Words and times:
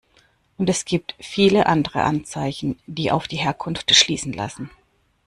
Und 0.57 0.67
es 0.67 0.85
gibt 0.85 1.13
viele 1.19 1.67
andere 1.67 2.01
Anzeichen, 2.01 2.79
die 2.87 3.11
auf 3.11 3.27
die 3.27 3.35
Herkunft 3.37 3.93
schließen 3.93 4.33
lassen. 4.33 4.71